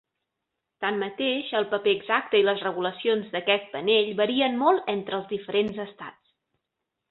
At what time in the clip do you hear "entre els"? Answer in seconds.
4.97-5.31